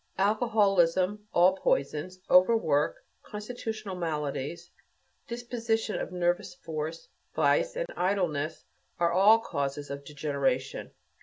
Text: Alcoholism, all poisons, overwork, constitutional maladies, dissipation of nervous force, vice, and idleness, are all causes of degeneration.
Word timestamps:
Alcoholism, 0.17 1.27
all 1.31 1.57
poisons, 1.57 2.21
overwork, 2.27 3.05
constitutional 3.21 3.93
maladies, 3.95 4.71
dissipation 5.27 5.99
of 6.01 6.11
nervous 6.11 6.55
force, 6.55 7.07
vice, 7.35 7.75
and 7.75 7.85
idleness, 7.95 8.65
are 8.97 9.11
all 9.11 9.37
causes 9.37 9.91
of 9.91 10.03
degeneration. 10.03 10.89